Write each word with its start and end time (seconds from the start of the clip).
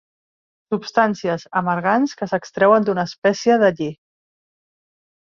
Substàncies 0.75 1.45
amargants 1.61 2.17
que 2.23 2.31
s'extreuen 2.33 2.91
d'una 2.91 3.07
espècie 3.13 3.63
de 3.67 3.73
lli. 3.79 3.95